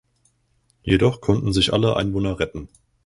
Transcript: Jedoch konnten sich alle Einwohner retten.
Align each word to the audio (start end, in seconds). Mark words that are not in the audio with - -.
Jedoch 0.81 1.21
konnten 1.21 1.53
sich 1.53 1.73
alle 1.73 1.95
Einwohner 1.95 2.39
retten. 2.39 2.69